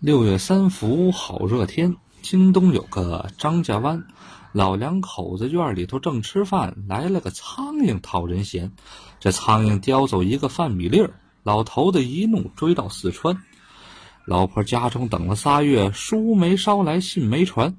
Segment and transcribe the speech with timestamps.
[0.00, 1.94] 六月三伏，好热天。
[2.22, 4.02] 京东有个张家湾，
[4.50, 8.72] 老两口子院里头正吃饭，来了个苍蝇讨人嫌。
[9.18, 11.10] 这苍蝇叼走一个饭米粒儿，
[11.42, 13.42] 老头子一怒追到四川。
[14.24, 17.76] 老婆家中等了仨月，书没捎来，信没传，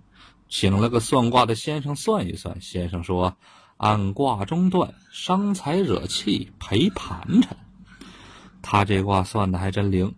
[0.47, 2.61] 请了个算卦的先生算一算。
[2.61, 3.35] 先生说，
[3.77, 7.57] 按卦中断，伤财惹气赔盘缠。
[8.61, 10.13] 他这卦算的还真灵。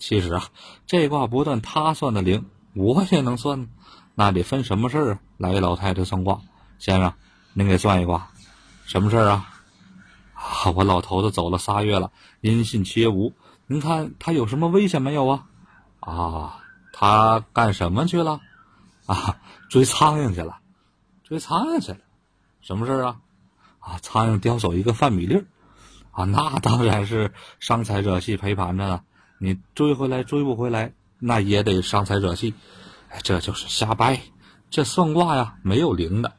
[0.00, 0.48] 其实啊，
[0.86, 3.68] 这卦不但他算的灵，我也能算。
[4.14, 5.20] 那得分什么事儿啊？
[5.36, 6.40] 来一老太太算卦，
[6.78, 7.12] 先生，
[7.52, 8.30] 您给算一卦，
[8.86, 9.46] 什么事儿啊？
[10.34, 13.34] 啊，我老头子走了仨月了，音信皆无。
[13.66, 15.46] 您看他有什么危险没有啊？
[16.00, 18.40] 啊，他干什么去了？
[19.04, 20.58] 啊，追苍蝇去了，
[21.24, 21.98] 追苍蝇去了。
[22.62, 23.20] 什么事儿啊？
[23.78, 25.44] 啊，苍蝇叼走一个饭米粒儿。
[26.10, 29.04] 啊，那当然是伤财惹气赔盘着了。
[29.42, 32.52] 你追回来追不回来，那也得伤财惹气，
[33.08, 34.20] 哎，这就是瞎掰。
[34.68, 36.34] 这算卦呀，没有灵的，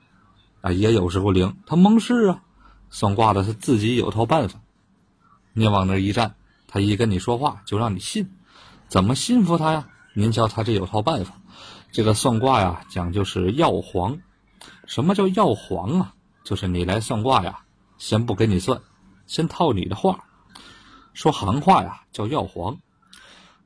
[0.62, 2.44] 啊，也有时候灵，他蒙事啊。
[2.92, 4.59] 算卦的他自己有套办法，
[5.53, 6.36] 你往那一站，
[6.67, 8.30] 他一跟你说话就让你信。
[8.88, 9.90] 怎么信服他呀？
[10.14, 11.42] 您瞧他这有套办法。
[11.92, 14.20] 这个算卦呀，讲究是要黄。
[14.86, 16.14] 什么叫要黄啊？
[16.44, 17.64] 就是你来算卦呀，
[17.97, 18.80] 先不给你算，
[19.25, 20.25] 先套你的话，
[21.14, 22.78] 说行话呀，叫要黄。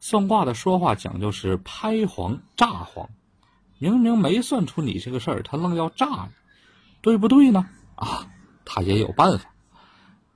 [0.07, 3.09] 算卦的说话讲究是拍黄炸黄，
[3.79, 6.31] 明明没算出你这个事儿，他愣要炸你，
[7.01, 7.67] 对不对呢？
[7.95, 8.27] 啊，
[8.65, 9.49] 他也有办法。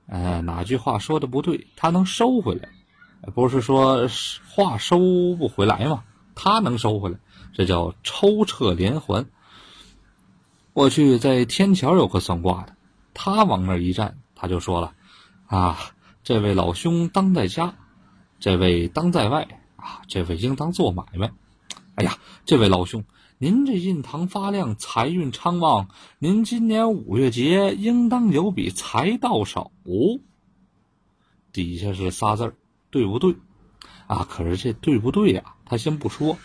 [0.08, 2.68] 呃，哪句话说的不对，他能收回来，
[3.32, 4.08] 不是说
[4.48, 4.98] 话收
[5.38, 6.02] 不回来吗？
[6.34, 7.16] 他能收回来，
[7.52, 9.24] 这叫抽撤连环。
[10.72, 12.74] 过去在天桥有个算卦的，
[13.14, 14.94] 他往那儿一站，他就说了
[15.46, 15.78] ：“啊，
[16.24, 17.76] 这位老兄当在家，
[18.40, 19.46] 这位当在外。”
[19.80, 21.32] 啊，这位应当做买卖。
[21.94, 23.04] 哎呀，这位老兄，
[23.38, 25.88] 您这印堂发亮，财运昌旺。
[26.18, 29.72] 您今年五月节应当有笔财到手。
[31.52, 32.54] 底下是仨字儿，
[32.90, 33.34] 对不对？
[34.06, 35.56] 啊，可是这对不对呀？
[35.64, 36.36] 他先不说，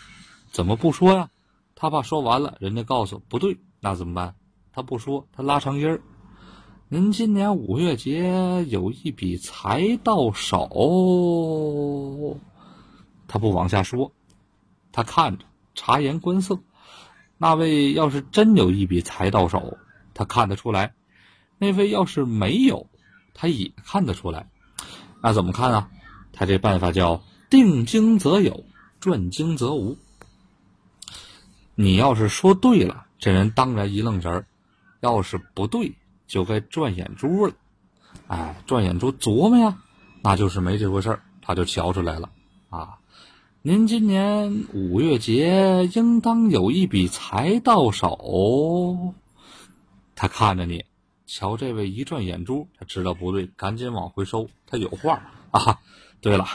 [0.50, 1.30] 怎么不说呀？
[1.74, 4.34] 他怕说完了，人家告诉不对，那怎么办？
[4.72, 6.02] 他不说，他拉长音儿。
[6.88, 10.68] 您今年五月节有一笔财到手。
[13.28, 14.12] 他不往下说，
[14.92, 15.44] 他看着
[15.74, 16.58] 察言观色。
[17.38, 19.76] 那位要是真有一笔财到手，
[20.14, 20.92] 他看得出来；
[21.58, 22.88] 那位要是没有，
[23.34, 24.48] 他也看得出来。
[25.22, 25.90] 那怎么看啊？
[26.32, 28.64] 他这办法叫定经则有，
[29.00, 29.96] 转经则无。
[31.74, 34.44] 你要是说对了，这人当然一愣神儿；
[35.00, 35.94] 要是不对，
[36.26, 37.52] 就该转眼珠了。
[38.28, 39.78] 哎，转眼珠琢磨呀，
[40.22, 42.30] 那就是没这回事儿，他就瞧出来了
[42.70, 42.98] 啊。
[43.68, 49.12] 您今年五月节应当有一笔财到手。
[50.14, 50.84] 他看着你，
[51.26, 54.48] 瞧这位一转眼珠，他知道不对，赶紧往回收。
[54.68, 55.80] 他有话啊。
[56.20, 56.46] 对了，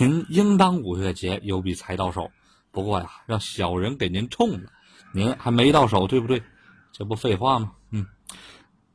[0.00, 2.32] 您应当五月节有笔财到手，
[2.72, 4.72] 不过呀，让小人给您冲了，
[5.14, 6.42] 您还没到手，对不对？
[6.90, 7.74] 这不废话吗？
[7.92, 8.06] 嗯，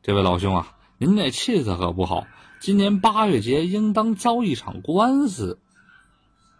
[0.03, 2.27] 这位老兄啊，您这气色可不好，
[2.59, 5.61] 今年八月节应当遭一场官司。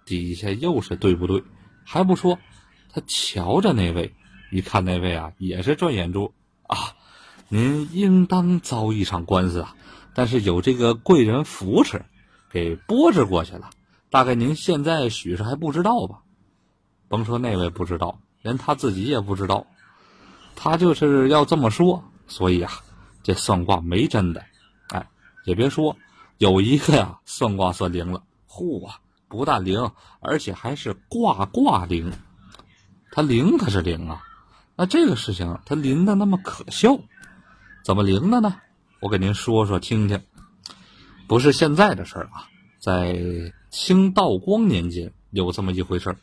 [0.06, 1.44] 底下又是对不对？
[1.84, 2.40] 还不说，
[2.94, 4.14] 他瞧着那位，
[4.52, 6.34] 一看那位啊，也是转眼珠
[6.68, 6.78] 啊。
[7.48, 9.76] 您应当遭一场官司啊，
[10.14, 12.06] 但是有这个贵人扶持，
[12.50, 13.70] 给拨置过去了。
[14.10, 16.22] 大概您现在许是还不知道吧？
[17.08, 19.68] 甭说那位不知道，连他自己也不知道。
[20.56, 22.72] 他就是要这么说，所以啊，
[23.22, 24.44] 这算卦没真的。
[24.90, 25.08] 哎，
[25.44, 25.96] 也别说，
[26.38, 29.00] 有一个呀，算卦算灵了，呼啊！
[29.28, 32.12] 不但灵，而且还是挂挂灵。
[33.12, 34.24] 它灵可是灵啊，
[34.76, 37.00] 那这个事情它灵的那么可笑，
[37.84, 38.62] 怎么灵的呢？
[39.00, 40.22] 我给您说说听听。
[41.28, 42.48] 不是现在的事儿啊，
[42.80, 46.18] 在清道光年间有这么一回事儿。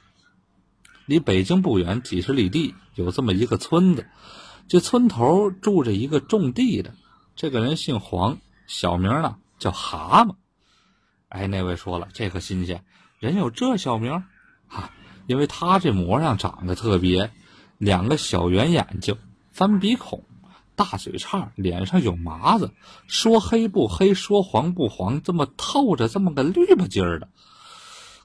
[1.06, 4.06] 离北京不远几十里地有这么一个村子，
[4.68, 6.94] 这村头住着一个种地的，
[7.34, 10.36] 这个人姓黄，小名呢叫蛤蟆。
[11.32, 12.84] 哎，那位说了，这可新鲜。
[13.18, 14.22] 人有这小名，
[14.68, 14.90] 啊，
[15.26, 17.30] 因为他这模样长得特别，
[17.78, 19.16] 两个小圆眼睛，
[19.50, 20.24] 翻鼻孔，
[20.76, 22.72] 大嘴叉，脸上有麻子，
[23.06, 27.28] 说黑不黑，说黄不黄，这么透着这么个绿吧唧儿的，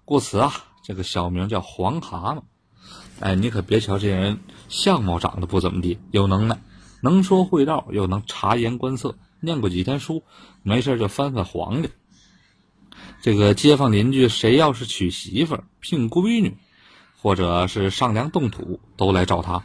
[0.03, 0.51] 故此啊，
[0.83, 2.41] 这个小名叫黄蛤蟆。
[3.21, 6.59] 哎，你可别瞧这人相貌长得不怎么地，有能耐，
[7.01, 10.23] 能说会道，又能察言观色，念过几天书，
[10.61, 11.89] 没事就翻翻黄历。
[13.21, 16.55] 这个街坊邻居谁要是娶媳妇、聘闺女，
[17.19, 19.63] 或者是上梁动土，都来找他，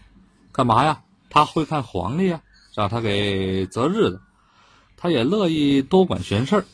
[0.51, 1.03] 干嘛呀？
[1.29, 2.43] 他会看黄历呀，
[2.75, 4.21] 让他给择日子，
[4.97, 6.65] 他也乐意多管闲事儿。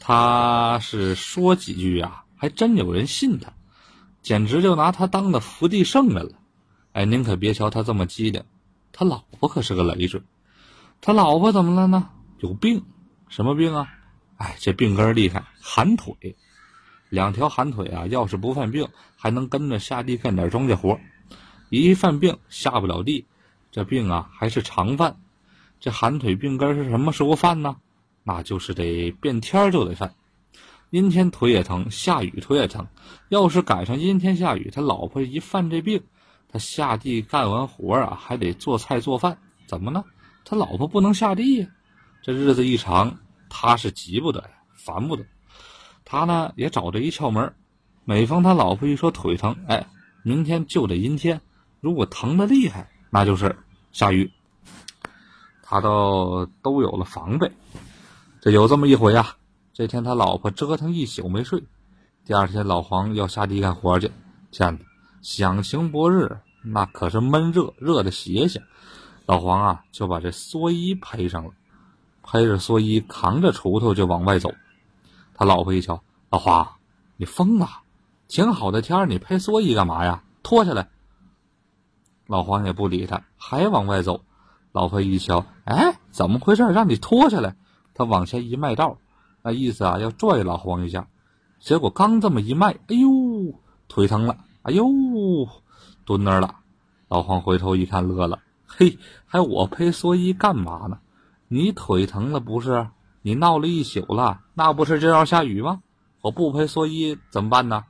[0.00, 3.52] 他是说几句呀，还真有人信他，
[4.22, 6.32] 简直就拿他当的福地圣人了。
[6.92, 8.42] 哎，您可别瞧他这么机灵，
[8.92, 10.22] 他老婆可是个累赘。
[11.00, 12.08] 他老婆怎么了呢？
[12.38, 12.84] 有病，
[13.28, 13.88] 什么病啊？
[14.36, 16.36] 哎，这病根厉害，寒腿。
[17.08, 20.98] 两条寒腿啊，要是不犯病，还能跟着下地干点庄稼活；
[21.70, 23.24] 一犯病，下不了地。
[23.70, 25.16] 这病啊，还是常犯。
[25.78, 27.76] 这寒腿病根是什么时候犯呢？
[28.24, 30.14] 那就是得变天就得犯。
[30.90, 32.86] 阴天腿也疼，下雨腿也疼。
[33.28, 36.02] 要是赶上阴天下雨，他老婆一犯这病，
[36.48, 39.38] 他下地干完活啊，还得做菜做饭。
[39.66, 40.04] 怎么呢？
[40.44, 41.68] 他老婆不能下地呀。
[42.22, 45.24] 这日子一长，他是急不得呀，烦不得。
[46.04, 47.54] 他呢也找着一窍门，
[48.04, 49.86] 每逢他老婆一说腿疼，哎，
[50.22, 51.40] 明天就得阴天。
[51.80, 53.56] 如果疼的厉害，那就是
[53.92, 54.30] 下雨。
[55.62, 57.50] 他倒都有了防备。
[58.40, 59.36] 这有这么一回呀，
[59.72, 61.62] 这天他老婆折腾一宿没睡，
[62.24, 64.10] 第二天老黄要下地干活去，
[64.52, 64.80] 天哪，
[65.22, 68.62] 响晴博日，那可是闷热，热的邪性。
[69.26, 71.50] 老黄啊就把这蓑衣披上了，
[72.28, 74.52] 披着蓑衣，扛着锄头就往外走。
[75.34, 76.66] 他老婆一瞧，老黄，
[77.16, 77.68] 你疯了！
[78.26, 80.24] 挺好的天儿你披蓑衣干嘛呀？
[80.42, 80.88] 脱下来。
[82.26, 84.22] 老黄也不理他，还往外走。
[84.72, 86.64] 老婆一瞧，哎，怎么回事？
[86.64, 87.56] 让你脱下来。
[87.94, 88.98] 他往前一迈道，
[89.42, 91.06] 那意思啊，要拽老黄一下。
[91.60, 93.54] 结果刚这么一迈，哎呦，
[93.86, 94.84] 腿疼了，哎呦，
[96.04, 96.56] 蹲那儿了。
[97.08, 100.98] 老黄回头一看，乐了，嘿，还我披蓑衣干嘛呢？
[101.48, 102.88] 你腿疼了不是？
[103.22, 105.80] 你闹了一宿了，那不是就要下雨吗？
[106.20, 107.84] 我不披蓑衣怎么办呢？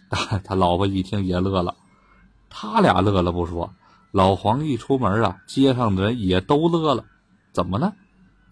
[0.44, 1.74] 他老婆一听也乐了，
[2.48, 3.72] 他俩乐了不说。
[4.10, 7.04] 老黄一出门啊，街上的人也都乐了。
[7.52, 7.92] 怎么呢？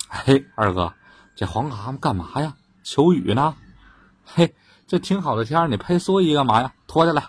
[0.08, 0.92] 嘿， 二哥，
[1.34, 2.54] 这黄蛤蟆干嘛呀？
[2.82, 3.54] 求雨呢？
[4.24, 4.54] 嘿，
[4.86, 6.74] 这挺好的天你披蓑衣干嘛呀？
[6.86, 7.24] 脱下来。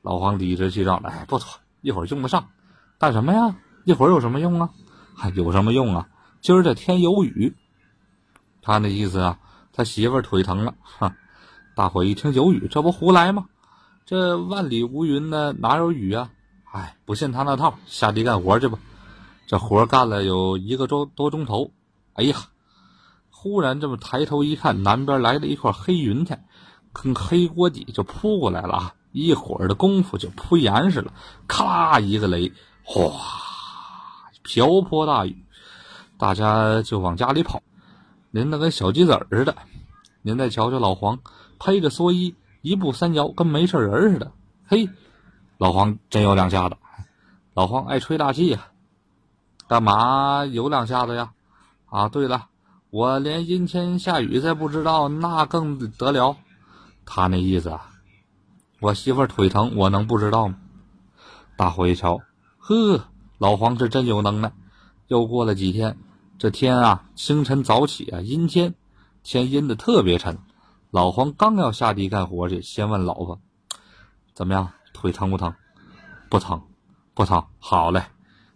[0.00, 2.48] 老黄理直气壮的，哎，不脱，一会儿用不上。
[2.98, 3.56] 干什么呀？
[3.84, 4.70] 一会儿有什么用啊？
[5.14, 6.08] 还有什么用啊？
[6.44, 7.56] 今儿这天有雨。
[8.60, 9.38] 他那意思啊，
[9.72, 10.74] 他媳妇儿腿疼了。
[10.82, 11.16] 哈，
[11.74, 13.46] 大伙一听有雨，这不胡来吗？
[14.04, 16.30] 这万里无云呢，哪有雨啊？
[16.70, 18.78] 哎，不信他那套，下地干活去吧。
[19.46, 21.70] 这活干了有一个钟多钟头，
[22.12, 22.36] 哎呀，
[23.30, 26.44] 忽然这么抬头一看，南边来了一块黑云彩，
[26.92, 28.94] 跟黑锅底就扑过来了啊！
[29.12, 31.10] 一会儿的功夫就扑严实了，
[31.46, 32.52] 咔啦一个雷，
[32.82, 33.12] 哗，
[34.42, 35.43] 瓢泼大雨，
[36.18, 37.62] 大家就往家里跑，
[38.30, 39.54] 淋得跟小鸡子似的。
[40.22, 41.18] 您再瞧瞧老黄，
[41.58, 44.32] 披着蓑衣，一步三摇，跟没事人似的。
[44.66, 44.88] 嘿。
[45.58, 46.76] 老黄真有两下子，
[47.54, 48.66] 老黄爱吹大气呀，
[49.68, 51.32] 干嘛有两下子呀？
[51.86, 52.48] 啊，对了，
[52.90, 56.36] 我连阴天下雨再不知道，那更得了。
[57.06, 57.90] 他那意思啊，
[58.80, 60.56] 我媳妇腿疼，我能不知道吗？
[61.56, 62.20] 大伙一瞧，
[62.58, 63.04] 呵，
[63.38, 64.52] 老黄是真有能耐。
[65.06, 65.98] 又过了几天，
[66.38, 68.74] 这天啊，清晨早起啊，阴天，
[69.22, 70.38] 天阴的特别沉。
[70.90, 73.40] 老黄刚要下地干活去，先问老婆，
[74.32, 74.70] 怎么样？
[74.92, 75.54] 腿疼不疼？
[76.30, 76.62] 不疼，
[77.14, 77.44] 不疼。
[77.58, 78.04] 好嘞，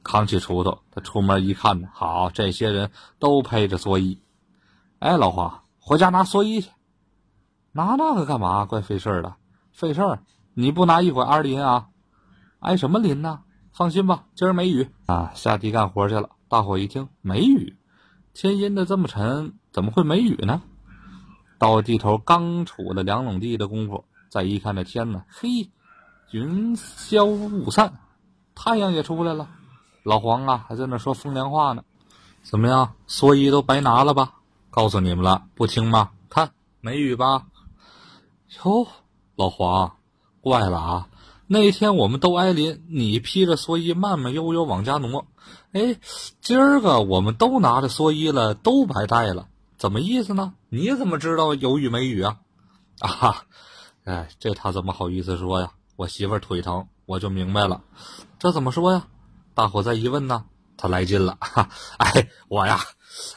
[0.03, 4.23] 扛起锄头，他出门一看，好，这些人都披着蓑衣。
[5.01, 6.71] 哎，老黄，回家拿蓑衣去。
[7.73, 8.65] 拿那个干嘛？
[8.65, 9.35] 怪费事儿的。
[9.73, 10.23] 费事儿，
[10.55, 11.89] 你不拿一会儿挨淋啊？
[12.61, 13.41] 挨什么淋呢？
[13.73, 15.33] 放心吧，今儿没雨啊。
[15.35, 16.31] 下地干活去了。
[16.49, 17.77] 大伙一听没雨，
[18.33, 20.63] 天阴的这么沉，怎么会没雨呢？
[21.59, 25.71] 到地头刚杵了两垄地的功夫，再一看这天呢，嘿。
[26.31, 28.01] 云消雾散，
[28.55, 29.49] 太阳也出来了。
[30.03, 31.83] 老黄啊，还在那说风凉话呢。
[32.43, 34.35] 怎么样，蓑衣都白拿了吧？
[34.71, 36.11] 告诉你们了，不听吗？
[36.29, 36.51] 看，
[36.83, 37.47] 没雨吧？
[38.63, 38.87] 哟，
[39.37, 39.97] 老黄，
[40.43, 41.08] 怪了啊！
[41.51, 45.27] 那一天我们都挨淋，你披着蓑衣慢慢悠悠往家挪。
[45.73, 45.99] 哎，
[46.43, 50.53] 今儿个我们都拿着蓑衣了，都白带了，怎么意思呢？
[50.69, 52.37] 你怎么知道有雨没雨啊？
[53.01, 53.45] 啊，
[54.05, 55.73] 哎，这他怎么好意思说呀？
[55.97, 57.83] 我媳妇儿腿疼，我就明白了，
[58.39, 59.07] 这怎么说呀？
[59.55, 60.45] 大伙再一问呢，
[60.77, 61.39] 他来劲了。
[61.41, 62.79] 哈， 哎，我呀，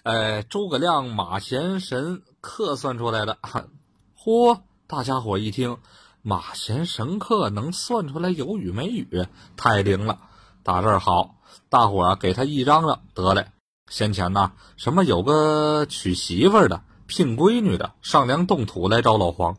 [0.04, 3.38] 哎，诸葛亮马前神客算出来的。
[4.22, 5.78] 嚯，大家伙一听，
[6.22, 10.20] 马前神客能算出来有雨没雨，太灵了。
[10.64, 11.36] 打这儿好，
[11.70, 13.48] 大伙儿给他一张张得嘞。
[13.90, 19.58] 先前呢，什么有个娶媳妇的、聘闺女的、上梁动土来找老黄。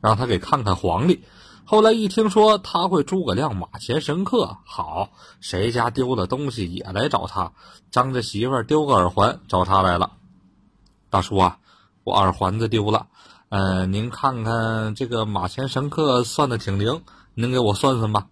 [0.00, 1.24] 让他给看看黄历。
[1.64, 7.54] 后来一听说他会诸葛亮马前神客，好，谁家丢了东西也来找他。
[7.90, 10.12] 张家媳妇丢个耳环找他来了。
[11.08, 11.58] 大叔啊，
[12.04, 13.06] 我耳环子丢了，
[13.54, 17.02] 呃，您看看这个马前神客算的挺灵，
[17.34, 18.26] 您给我算算吧。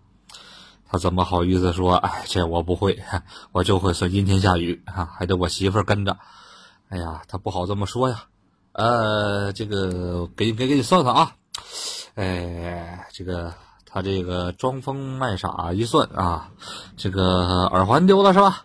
[0.91, 1.95] 他怎么好意思说？
[1.95, 3.01] 哎，这我不会，
[3.53, 6.17] 我就会算阴天下雨啊，还得我媳妇跟着。
[6.89, 8.25] 哎呀，他不好这么说呀。
[8.73, 11.37] 呃，这个给给给你算算啊。
[12.17, 13.55] 哎，这个
[13.87, 16.51] 他这个装疯卖傻一算啊，
[16.97, 18.65] 这个耳环丢了是吧？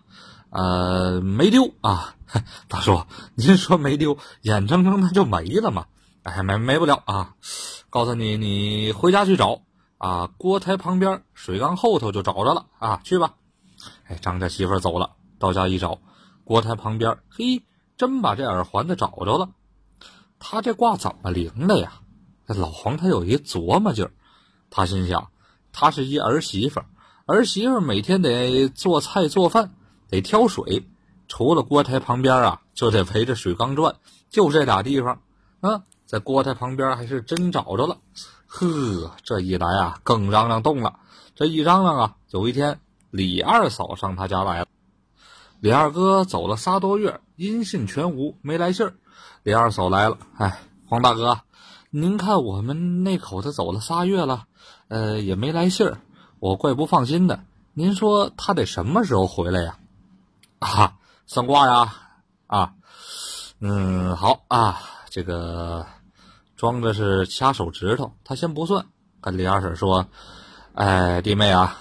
[0.49, 2.15] 呃，没丢啊，
[2.67, 3.03] 大叔，
[3.35, 5.85] 您说没丢，眼睁睁的就没了嘛？
[6.27, 7.35] 哎，没没不了啊，
[7.89, 9.61] 告诉你，你回家去找
[9.97, 13.35] 啊，锅台旁边水缸后头就找着了啊，去吧。
[14.07, 16.01] 哎，张家媳妇走了，到家一找，
[16.43, 17.63] 锅台旁边，嘿，
[17.95, 19.51] 真把这耳环子找着了。
[20.37, 22.01] 他这卦怎么灵的呀？
[22.45, 24.11] 老黄他有一琢磨劲儿，
[24.69, 25.29] 他心想，
[25.71, 26.81] 他是一儿媳妇，
[27.25, 29.73] 儿媳妇每天得做菜做饭，
[30.09, 30.89] 得挑水，
[31.29, 33.95] 除了锅台旁边啊，就得围着水缸转，
[34.29, 35.21] 就这俩地方。
[35.59, 37.97] 啊，在锅台旁边还是真找着了。
[38.47, 40.99] 呵，这一来啊，更嚷嚷动了。
[41.35, 42.79] 这一嚷嚷啊，有一天
[43.11, 44.67] 李二嫂上他家来了。
[45.59, 48.95] 李二哥走了仨多月，音信全无，没来信儿。
[49.43, 51.41] 李二嫂来了，哎，黄大哥。
[51.89, 54.45] 您看，我们那口子走了仨月了，
[54.87, 55.99] 呃，也没来信儿，
[56.39, 57.43] 我怪不放心的。
[57.73, 59.77] 您说他得什么时候回来呀？
[60.59, 60.93] 啊，
[61.25, 61.93] 算卦呀？
[62.47, 62.73] 啊，
[63.59, 65.85] 嗯，好啊，这个
[66.57, 68.87] 装的是掐手指头，他先不算。
[69.21, 70.07] 跟李二婶说
[70.73, 71.77] ：“哎，弟妹啊，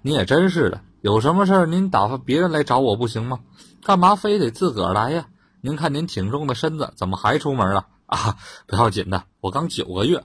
[0.00, 3.40] 你也真是的，有什么事儿您打发别人来找我不行吗？
[3.82, 5.26] 干嘛非得自个儿来呀？
[5.60, 10.24] 您看您挺重的身子，怎么还出门了？”啊，不要紧的，我刚九个月，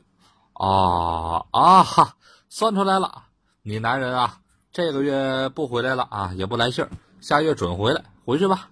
[0.53, 2.15] 啊啊哈，
[2.49, 3.25] 算出来了，
[3.61, 4.39] 你男人啊，
[4.71, 6.89] 这个月不回来了啊，也不来信儿，
[7.21, 8.69] 下月准回来，回去吧。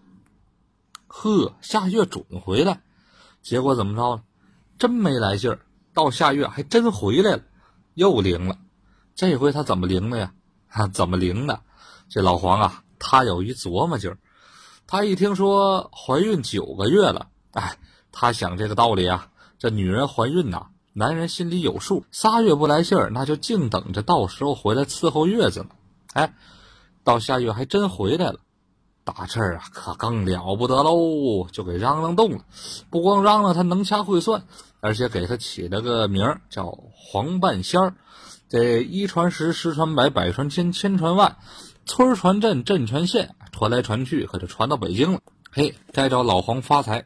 [1.06, 2.82] 呵，下月准回来，
[3.44, 4.22] 结果怎么着了？
[4.84, 5.60] 真没来信儿，
[5.94, 7.44] 到下月还真回来了，
[7.94, 8.58] 又灵了。
[9.16, 10.34] 这回他怎么灵的呀？
[10.68, 11.62] 啊，怎么灵的？
[12.10, 14.18] 这老黄啊，他有一琢磨劲儿，
[14.86, 17.78] 他一听说怀孕九个月了，哎。
[18.12, 22.06] 他想这个道理啊，这女人怀孕呐，男人心里有数。
[22.12, 25.70] 仨月不来信儿，那就静等着到时候回来伺候月子呢。
[26.12, 26.36] 哎，
[27.06, 28.42] 到下月还真回来了，
[29.06, 32.46] 大这儿啊，可更了不得喽，就给嚷嚷动了。
[32.92, 34.46] 不光嚷嚷他能掐会算，
[34.84, 37.96] 而且给他起了个名儿叫黄半仙儿。
[38.50, 41.38] 这一传十，十传百，百传千，千传万，
[41.86, 45.22] 村传镇，镇传县，传来传去，可就传到北京了。
[45.52, 47.06] 嘿，该找老黄发财。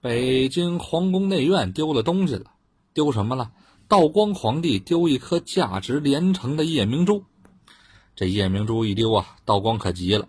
[0.00, 2.46] 北京皇宫内院丢了东西了，
[2.94, 3.52] 丢什么了？
[3.88, 7.24] 道光皇帝丢一颗价值连城的夜明珠。
[8.14, 10.28] 这夜明珠一丢啊，道光可急了。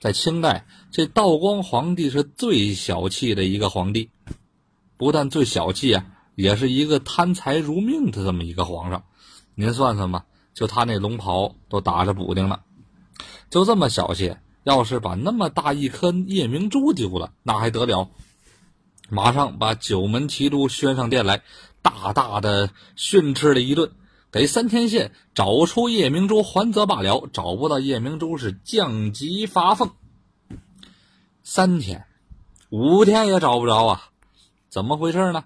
[0.00, 4.10] 在清代，这道光皇帝是最小气的一个皇帝，
[5.04, 9.04] 不但最小气啊，也是一个贪财如命的这么一个皇上。
[9.54, 12.62] 您算算吧，就他那龙袍都打着补丁了，
[13.50, 18.08] 就这么小气，要是把那么大一颗夜明珠丢了，那还得了？
[19.10, 21.42] 马上把九门提督宣上殿来，
[21.82, 23.92] 大大的训斥了一顿，
[24.32, 29.90] 给三天限，找出夜明珠还则罢了，找不到夜明珠是降级发俸。
[31.42, 32.06] 三天，
[32.70, 34.08] 五天也找不着啊！
[34.74, 35.44] 怎么回事呢？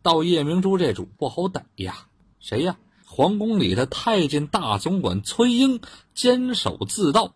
[0.00, 2.06] 到夜明珠这主不好逮呀！
[2.40, 2.78] 谁呀？
[3.04, 5.82] 皇宫里的太监大总管崔英
[6.14, 7.34] 坚守自盗。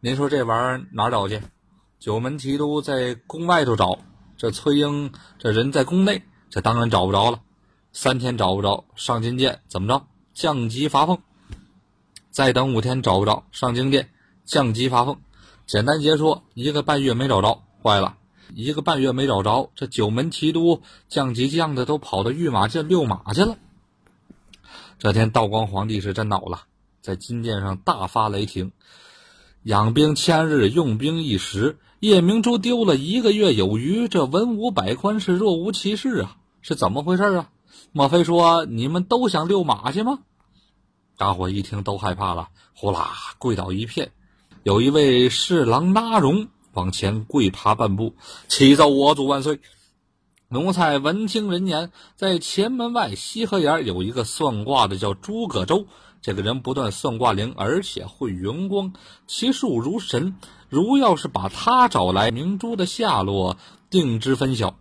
[0.00, 1.40] 您说这玩意儿哪找去？
[2.00, 4.00] 九门提督在宫外头找。
[4.36, 7.40] 这崔英这人在宫内，这当然找不着了。
[7.92, 10.08] 三天找不着，上金殿怎么着？
[10.34, 11.22] 降级罚俸。
[12.32, 14.10] 再等五天找不着，上金殿
[14.44, 15.20] 降级罚俸。
[15.68, 18.16] 简单截说，一个半月没找着，坏了。
[18.54, 23.56] 一个半月没找着，这九门提督降级降的都跑到御马监遛马去了。
[24.98, 26.62] 这天道光皇帝是真恼了，
[27.00, 28.72] 在金殿上大发雷霆：
[29.62, 31.78] 养兵千日，用兵一时。
[32.00, 37.50] 夜明珠丢了一个月有余，这文武百官是若无其事啊，是怎么回事啊？
[37.90, 40.20] 莫非说你们都想遛马去吗？
[41.16, 44.12] 大伙一听都害怕了，呼啦跪倒一片。
[44.62, 48.14] 有一位侍郎拉荣往前跪爬半步，
[48.48, 49.60] 启奏我祖万岁。
[50.50, 55.86] 奴才闻听人言，在前门外西河沿有一个算卦的，叫诸葛周。
[56.20, 58.92] 这个人不断算卦灵，而且会圆光，
[59.26, 60.36] 其术如神。
[60.68, 63.56] 如要是把他找来，明珠的下落
[63.90, 64.76] 定知分晓。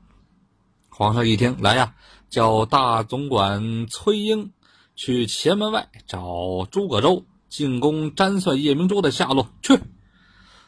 [0.90, 1.96] 皇上一听，来呀，
[2.30, 4.52] 叫大总管崔英
[4.96, 9.50] 去前门外找诸葛周进宫占算夜明珠的下落。
[9.62, 9.80] 去！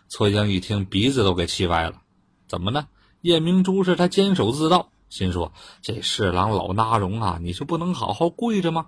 [0.10, 2.02] 崔英一听，鼻子都给气歪了。
[2.48, 2.88] 怎么呢？
[3.22, 8.88] 夜明珠是他监守自盗，心说这侍郎老纳荣啊，你是不能好好跪着吗？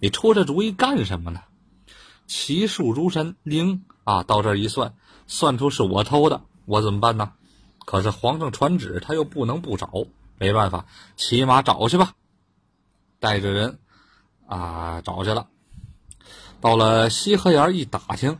[0.00, 1.42] 你出这主意干什么呢？
[2.26, 4.22] 骑术如神灵啊！
[4.22, 4.94] 到这一算，
[5.26, 7.32] 算出是我偷的，我怎么办呢？
[7.84, 9.90] 可是皇上传旨，他又不能不找，
[10.38, 10.86] 没办法，
[11.16, 12.14] 骑马找去吧。
[13.20, 13.78] 带着人
[14.46, 15.48] 啊找去了，
[16.60, 18.38] 到了西河沿一打听，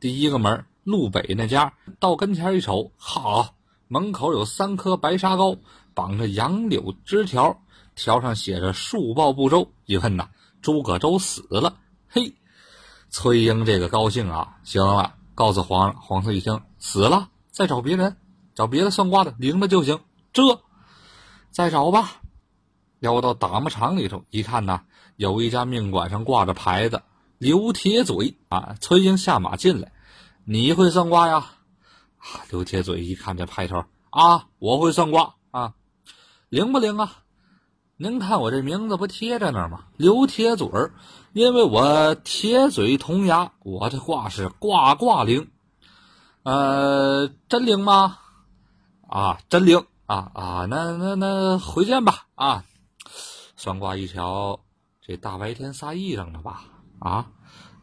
[0.00, 3.54] 第一个门路北那家，到跟前一瞅，好，
[3.88, 5.56] 门口有三棵白沙高，
[5.94, 7.58] 绑着杨柳枝条，
[7.94, 9.72] 条上写着“树报不周”。
[9.86, 10.28] 一问呐，
[10.60, 11.76] 诸葛周死了。
[12.08, 12.34] 嘿，
[13.08, 14.58] 崔英这个高兴啊！
[14.62, 16.00] 行了，告诉皇上。
[16.02, 18.16] 皇上一听，死了，再找别人。
[18.54, 19.98] 找别的算卦的灵的就行，
[20.32, 20.60] 这
[21.50, 22.20] 再找吧。
[23.00, 24.82] 要到打磨厂里头一看呐，
[25.16, 27.02] 有一家命馆上挂着牌子
[27.38, 28.76] “刘铁嘴”啊。
[28.80, 29.92] 崔英下马进来，
[30.46, 31.38] 你会算卦呀？
[32.18, 35.74] 啊，刘铁嘴一看这派头啊，我会算卦啊，
[36.48, 37.22] 灵不灵啊？
[37.96, 39.86] 您看我这名字不贴在那儿吗？
[39.96, 40.92] 刘铁嘴儿，
[41.32, 45.50] 因为我铁嘴铜牙，我这卦是卦卦灵。
[46.42, 48.18] 呃，真灵吗？
[49.08, 50.66] 啊，真灵啊啊！
[50.68, 52.64] 那那那回见吧啊！
[53.56, 54.60] 算卦一瞧，
[55.00, 56.64] 这大白天撒癔症了吧？
[56.98, 57.30] 啊，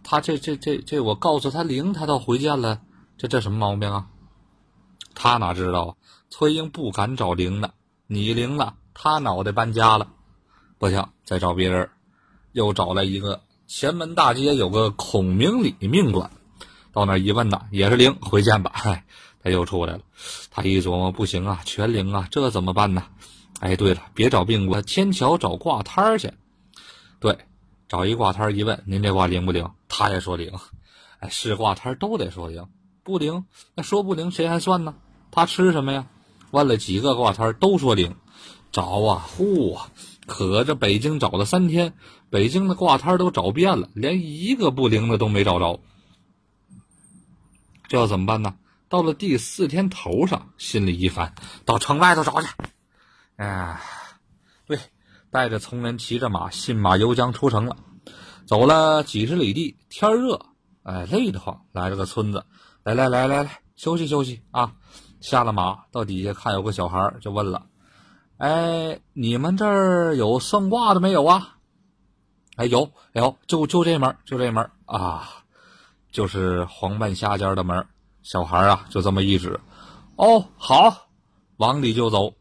[0.03, 2.81] 他这这这这，我告诉他灵，他倒回见了，
[3.17, 4.07] 这这什么毛病啊？
[5.15, 5.95] 他哪知道啊？
[6.29, 7.73] 崔英不敢找灵的，
[8.07, 10.07] 你灵了，他脑袋搬家了。
[10.77, 11.89] 不行，再找别人，
[12.51, 16.31] 又找来一个前门大街有个孔明礼命馆，
[16.91, 18.71] 到那一问呐，也是灵，回见吧。
[18.73, 19.05] 嗨。
[19.43, 20.01] 他又出来了，
[20.51, 23.03] 他一琢磨，不行啊，全灵啊，这怎么办呢？
[23.59, 26.31] 哎，对了，别找病馆，天桥找挂摊儿去。
[27.19, 27.39] 对，
[27.91, 29.69] 找一挂摊一问，您这卦灵不灵？
[29.89, 30.53] 他也说灵。
[31.19, 32.69] 哎，是挂摊都得说灵，
[33.03, 33.43] 不灵，
[33.75, 34.95] 那说不灵谁还算呢？
[35.29, 36.07] 他吃什么呀？
[36.51, 38.15] 问了几个挂摊都说灵。
[38.71, 39.91] 找啊，呼啊，
[40.25, 41.93] 可这北京找了三天，
[42.29, 45.81] 北京的挂摊都找遍了，连一个不灵的都没找着。
[47.89, 48.55] 这要怎么办呢？
[48.87, 52.47] 到了第四天头上，心里一烦，到城外头找去。
[53.35, 53.81] 哎，
[55.31, 57.75] 带着从人，骑着马，信马由缰出城了。
[58.45, 60.39] 走了几十里地，天热，
[60.83, 61.61] 哎，累得慌。
[61.71, 62.43] 来了个村子，
[62.83, 64.73] 来来来来来，休息休息啊！
[65.21, 67.65] 下了马，到底下看有个小孩，就问了
[68.37, 71.57] ：“哎，你们这儿有算卦的没有啊？”
[72.57, 75.29] 哎，有有，就就这门，就这门啊，
[76.11, 77.87] 就是黄半瞎家的门。
[78.23, 79.59] 小孩啊，就这么一指，
[80.15, 81.07] 哦，好，
[81.57, 82.33] 往里就走。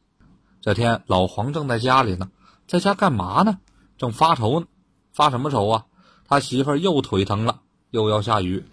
[0.60, 2.30] 这天老黄正在家里呢，
[2.70, 3.58] 在家干嘛呢？
[3.98, 4.66] 正发愁呢，
[5.12, 5.86] 发什么愁啊？
[6.28, 8.64] 他媳妇又腿疼了，又要下雨，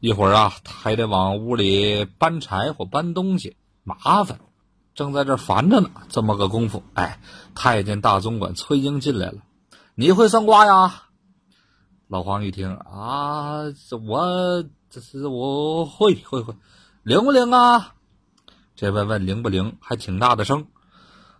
[0.00, 4.38] 一会儿啊，还得往屋里搬柴火、搬东西，麻烦。
[4.94, 7.22] 正在这烦着呢，这么个功夫，哎，
[7.54, 9.38] 太监大总管崔英进来了。
[9.94, 11.04] 你会算卦呀？
[12.06, 13.62] 老黄一听啊，
[14.06, 14.64] 我。
[14.90, 16.54] 这是我会会会，
[17.02, 17.94] 灵不灵啊？
[18.74, 20.66] 这问问灵不灵，还挺大的声。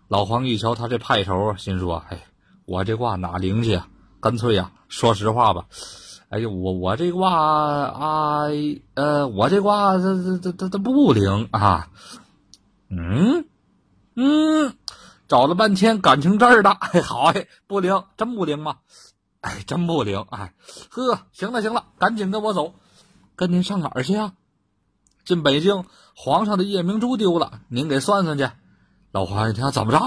[0.08, 2.24] 老黄一瞧他这派头，心说：“哎，
[2.64, 3.88] 我这卦哪灵去啊？
[4.20, 5.66] 干脆呀，说实话吧。
[6.30, 8.44] 哎呀，我我这卦啊，
[8.94, 11.88] 呃，我这卦这这这这这不灵啊。
[12.88, 13.44] 嗯
[14.14, 14.74] 嗯，
[15.28, 18.78] 找了半天感情这儿的，哎，好哎，不灵，真不灵吗？
[19.42, 20.24] 哎，真不灵。
[20.30, 20.54] 哎，
[20.88, 22.74] 呵，行了行了，赶紧跟我走。”
[23.36, 24.32] 跟您上哪儿去啊？
[25.24, 25.84] 进北京，
[26.16, 28.48] 皇上的夜明珠丢了，您给算算去。
[29.10, 30.00] 老黄一听，怎么着？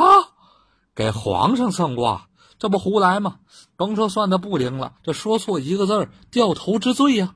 [0.93, 2.27] 给皇上算卦？
[2.59, 3.39] 这不胡来吗？
[3.75, 7.35] 甭说算的不灵了，这说错一个字儿，掉头之罪呀！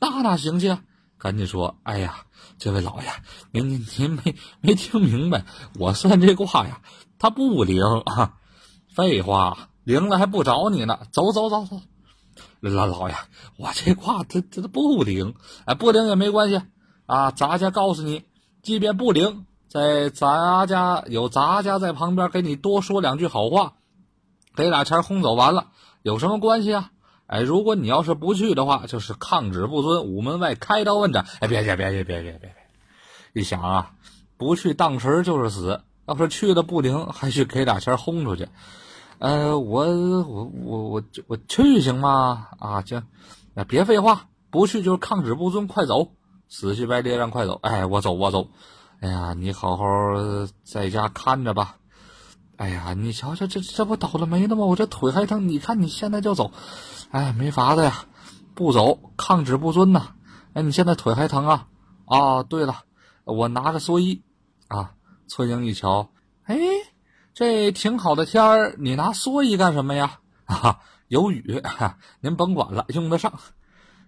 [0.00, 0.78] 那哪行去？
[1.18, 2.24] 赶紧说，哎呀，
[2.58, 3.08] 这位老爷，
[3.50, 5.44] 您您您没没听明白？
[5.78, 6.80] 我算这卦呀，
[7.18, 8.38] 它不灵啊！
[8.94, 11.00] 废话，灵了还不找你呢？
[11.12, 11.80] 走走走走。
[12.60, 13.14] 老老爷，
[13.58, 15.34] 我这卦它它不灵，
[15.66, 16.62] 哎，不灵也没关系
[17.06, 17.30] 啊。
[17.30, 18.24] 咱家告诉你，
[18.62, 23.72] 即便不灵，在咱家有咱家在旁边给你多说两句好话，
[24.54, 25.68] 给俩钱轰走完了，
[26.02, 26.90] 有什么关系啊？
[27.26, 31.24] 哎，如果你要是不去的话，就是抗旨不遵，午门外开刀问斩。
[31.40, 32.54] 哎，别别别别别别别别！
[33.32, 33.92] 一想啊，
[34.36, 38.48] 不去当时就是死，要是去了不灵，还去给俩钱轰出去。
[39.20, 42.48] 呃，我我我我我去行吗？
[42.58, 43.04] 啊，行，
[43.66, 46.08] 别废话，不去就是抗旨不遵，快走，
[46.50, 47.58] 死乞白赖让快走。
[47.62, 48.50] 哎，我走我走。
[49.02, 49.84] 哎呀，你好好
[50.62, 51.76] 在家看着吧。
[52.56, 54.64] 哎呀，你瞧瞧，这这不倒了霉了吗？
[54.64, 56.52] 我这腿还疼，你看你现在就走，
[57.10, 58.04] 哎，没法子呀，
[58.54, 60.14] 不走抗旨不遵呐。
[60.52, 61.66] 哎，你现在腿还疼啊？
[62.04, 62.84] 啊，对了，
[63.24, 64.22] 我拿着蓑衣
[64.68, 64.92] 啊。
[65.26, 66.12] 崔英一瞧，
[66.44, 66.56] 哎，
[67.34, 70.20] 这挺好的天儿，你拿蓑衣干什么呀？
[70.46, 71.60] 啊，有雨，
[72.20, 73.32] 您甭管了，用得上。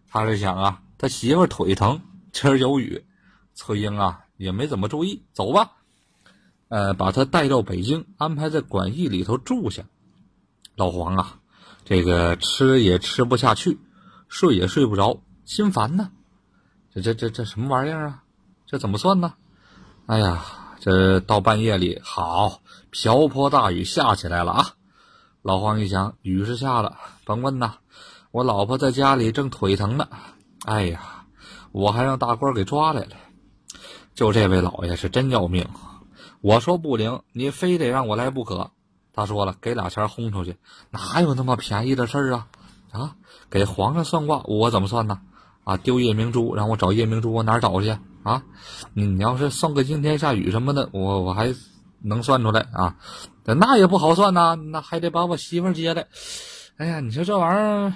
[0.09, 3.05] 他是想啊，他媳妇腿疼，今儿有雨，
[3.55, 5.73] 崔英啊也没怎么注意，走吧。
[6.69, 9.85] 呃，把他带到北京，安排在馆驿里头住下。
[10.77, 11.39] 老黄啊，
[11.85, 13.79] 这个吃也吃不下去，
[14.29, 16.11] 睡也睡不着，心烦呢。
[16.93, 18.25] 这这这这什么玩意儿啊？
[18.67, 19.35] 这怎么算呢？
[20.07, 20.45] 哎呀，
[20.81, 24.75] 这到半夜里，好瓢泼大雨下起来了啊！
[25.43, 27.75] 老黄一想，雨是下了，甭问呐，
[28.33, 30.09] 我老婆在家里正腿疼呢。
[30.65, 31.27] 哎呀，
[31.73, 33.17] 我还让大官给抓来了。
[34.15, 35.67] 就这位老爷是真要命。
[36.41, 38.71] 我说不灵，你非得让我来不可。
[39.13, 40.57] 他说了，给俩钱轰出去，
[40.91, 42.47] 哪有那么便宜的事儿啊？
[42.93, 43.17] 啊，
[43.51, 45.21] 给皇上算卦，我怎么算呢？
[45.65, 48.43] 啊，丢夜明珠，让我找夜明珠，我哪儿找去啊？
[48.93, 51.55] 你要是送个惊天下雨什么的，我我还
[52.01, 52.97] 能算出来啊？
[53.45, 56.07] 那也不好算呐，那还得把我媳妇接来。
[56.77, 57.95] 哎呀，你说这玩意儿，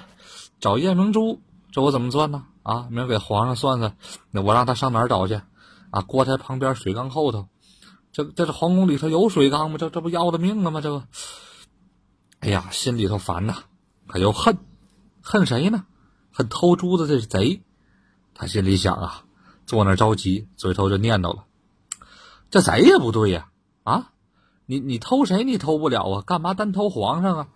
[0.59, 2.45] 找夜明珠，这我怎么算呢？
[2.63, 3.97] 啊，明儿给皇上算算，
[4.31, 5.41] 那我让他上哪儿找去？
[5.91, 7.49] 啊，锅台旁边水缸后头。
[8.13, 9.77] 这这是皇宫里头有水缸吗？
[9.79, 10.81] 这这不要了命了吗？
[10.81, 11.05] 这个，
[12.41, 13.65] 哎呀，心里头烦呐，
[14.07, 14.59] 可又恨，
[15.23, 15.85] 恨谁呢？
[16.33, 17.63] 恨偷珠子这贼。
[18.35, 19.25] 他心里想啊，
[19.67, 21.45] 坐那着急，嘴头就念叨了
[22.51, 23.49] ：“这贼也不对呀！
[23.83, 24.13] 啊，
[24.65, 25.45] 你你偷谁？
[25.45, 26.23] 你偷不了啊？
[26.25, 27.49] 干嘛单偷皇上啊？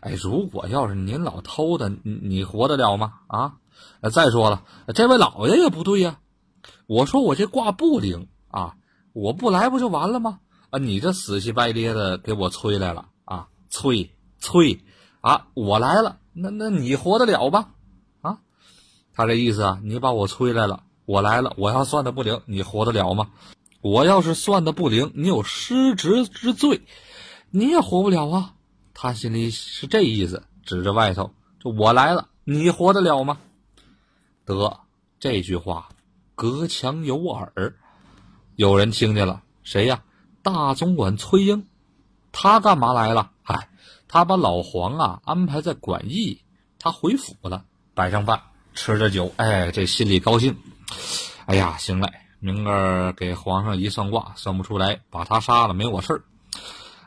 [0.00, 3.20] 哎，如果要是您老偷的，你你活得了吗？
[3.26, 3.56] 啊？
[4.12, 6.18] 再说了，这位老爷也不对呀。
[6.86, 8.76] 我说我这卦不灵啊。”
[9.14, 10.40] 我不来不就完了吗？
[10.70, 13.46] 啊，你这死乞白咧的给我催来了啊！
[13.68, 14.84] 催催
[15.20, 15.46] 啊！
[15.54, 17.70] 我来了，那那你活得了吧？
[18.22, 18.40] 啊，
[19.12, 23.30] 他这意思啊，你把我催来了，我来了，我要算的不灵，你活得了吗？
[23.80, 26.82] 我要是算的不灵，你有失职之罪，
[27.50, 28.54] 你也活不了啊！
[28.94, 31.30] 他心里是这意思，指着外头，
[31.62, 33.38] 就我来了，你活得了吗？
[34.44, 34.80] 得
[35.20, 35.90] 这句话，
[36.34, 37.74] 隔墙有耳。
[38.56, 40.02] 有人听见了，谁呀？
[40.42, 41.66] 大总管崔英，
[42.32, 43.30] 他干嘛来了？
[43.42, 43.68] 嗨，
[44.06, 46.38] 他把老黄啊安排在馆驿，
[46.78, 48.40] 他回府了，摆上饭，
[48.74, 50.56] 吃着酒，哎，这心里高兴。
[51.46, 56.22] 哎呀，行嘞，明儿给皇上一算卦，算不出来，把他杀了，没我事儿。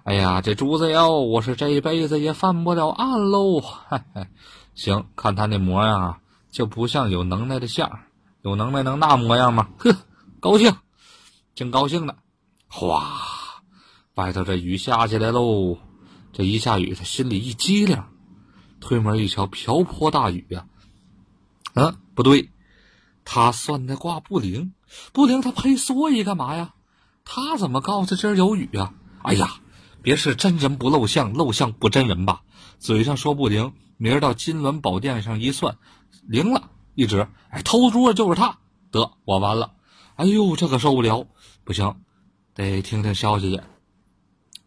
[0.03, 3.61] 哎呀，这朱子尧，我是这一辈子也翻不了案喽。
[3.87, 4.27] 嘿嘿，
[4.73, 7.99] 行，看他那模样啊，就不像有能耐的相，
[8.47, 9.67] 有能耐能那模样吗？
[9.77, 9.93] 呵，
[10.39, 10.73] 高兴。
[11.53, 12.15] 挺高兴的，
[12.67, 13.61] 哗，
[14.15, 15.77] 外头这雨下起来喽。
[16.31, 18.01] 这一下雨，他心里一激灵，
[18.79, 20.65] 推门一瞧，瓢泼大雨呀。
[21.73, 22.49] 嗯，不对，
[23.25, 24.73] 他算的卦不灵，
[25.11, 26.73] 不灵，他配蓑衣干嘛呀？
[27.25, 28.93] 他怎么告诉今儿有雨啊？
[29.23, 29.55] 哎呀，
[30.01, 32.43] 别是真人不露相，露相不真人吧？
[32.79, 35.77] 嘴上说不灵，明儿到金銮宝殿上一算，
[36.21, 38.57] 灵了，一指，哎，偷猪的就是他，
[38.89, 39.71] 得我完了。
[40.15, 41.27] 哎呦，这可受不了！
[41.63, 41.95] 不行，
[42.55, 43.61] 得听听消息去。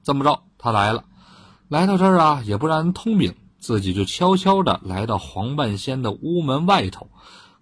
[0.05, 1.05] 这么着，他来了，
[1.67, 7.11] 来到这儿啊，也不让人通禀，自己就悄悄的来到黄半仙的屋门外头，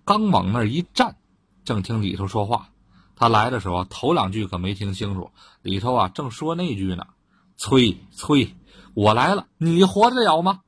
[0.04, 1.16] 刚往那儿一站，
[1.64, 2.68] 正听里头说话。
[3.16, 5.30] 他来的时候头两句可没听清楚，
[5.62, 7.06] 里头啊正说那句呢
[7.56, 8.54] ：“崔崔，
[8.92, 10.60] 我来了，你活得了吗？”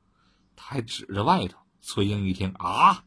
[0.57, 1.59] 他还指着外头。
[1.83, 3.03] 崔英一听啊，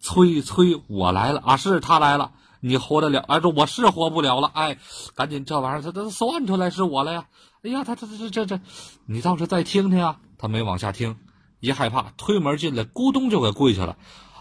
[0.00, 2.32] 催催，我来了啊，是他来了。
[2.60, 3.20] 你活得了？
[3.20, 4.50] 哎，这我是活不了了。
[4.52, 4.78] 哎，
[5.14, 7.26] 赶紧这玩意儿，他他算出来是我了呀！
[7.62, 8.60] 哎呀，他他这这这，
[9.06, 10.20] 你倒是再听听啊！
[10.38, 11.16] 他没往下听，
[11.60, 13.96] 一害怕，推门进来，咕咚就给跪下了。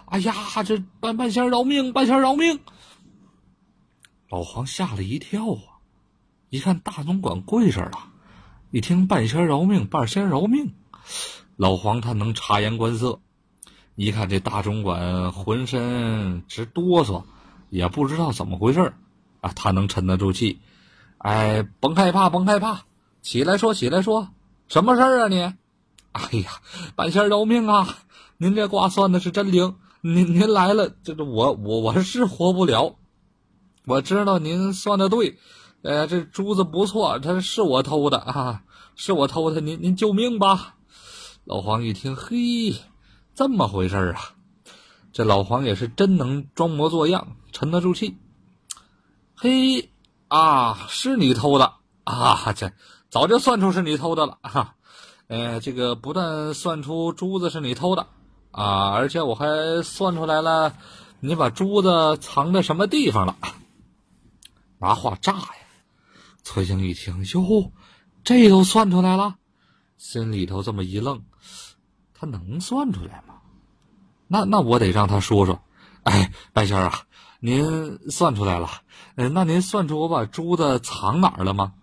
[0.06, 2.60] 哎呀，这半半仙饶命，半仙饶命！
[4.30, 5.78] 老黄吓了一跳啊！
[6.50, 8.00] 一看大总管跪这儿了，
[8.72, 10.74] 一听半仙饶命，半仙饶命，
[11.56, 13.20] 老黄他能察言观色，
[13.98, 17.24] 一看这大总管浑身直哆嗦。
[17.70, 18.94] 也不知道怎么回事
[19.42, 20.62] 啊，他能沉得住气。
[21.18, 22.86] 哎，甭害怕，甭害怕，
[23.22, 24.30] 起来说，起来说，
[24.70, 25.42] 什么事儿啊你？
[26.14, 26.62] 哎呀，
[26.96, 27.98] 半仙饶命啊！
[28.38, 32.96] 您这卦算的是真灵，您您来了，这个我我我是活不了。
[33.86, 35.38] 我知道您算的对，
[35.82, 38.64] 呃，这珠子不错，他是我偷的啊，
[38.96, 40.76] 是我偷的，您您救命吧！
[41.44, 42.76] 老黄一听，嘿，
[43.38, 44.34] 这么回事啊？
[45.14, 47.36] 这老黄也是真能装模作样。
[47.52, 48.18] 沉得住气，
[49.36, 49.92] 嘿，
[50.28, 51.74] 啊，是你偷的
[52.04, 52.52] 啊！
[52.54, 52.74] 这
[53.12, 54.74] 早就算出是你偷的了哈。
[55.28, 58.08] 呃，这个不但算出珠子是你偷的
[58.50, 60.74] 啊，而且我还算出来了，
[61.20, 63.38] 你把珠子藏在什么地方了。
[64.80, 65.68] 拿话炸呀！
[66.44, 67.72] 崔兴一听，哟，
[68.24, 69.36] 这都算出来了，
[69.96, 71.24] 心里头这么一愣，
[72.16, 73.27] 他能算出来吗？
[74.28, 75.60] 那那我得让他说说。
[76.04, 77.02] 哎，白仙儿啊，
[77.42, 78.70] 您算出来了？
[79.16, 81.74] 嗯，那您算出我把珠子藏哪儿了吗？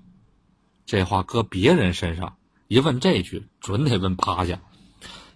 [0.87, 2.37] 这话搁别人身上
[2.68, 4.61] 一问这句，准得问趴下。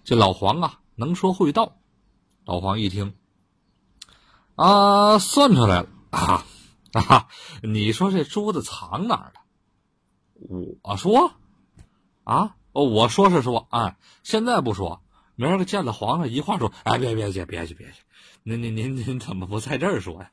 [0.03, 1.77] 这老黄啊，能说会道。
[2.45, 3.13] 老黄一听，
[4.55, 6.45] 啊，算出来了啊
[6.93, 7.27] 啊！
[7.61, 9.41] 你说这珠子藏哪儿了？
[10.81, 11.31] 我说，
[12.23, 15.03] 啊，我说是说，哎，现在不说。
[15.39, 17.93] 明儿个见了皇上，一话说，哎，别别去，别去，别去！
[18.43, 20.31] 您您您您怎么不在这儿说呀？